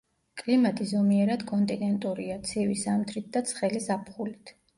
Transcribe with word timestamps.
კლიმატი 0.41 0.87
ზომიერად 0.91 1.45
კონტინენტურია, 1.51 2.39
ცივი 2.49 2.79
ზამთრით 2.85 3.29
და 3.37 3.45
ცხელი 3.53 3.85
ზაფხულით. 3.91 4.57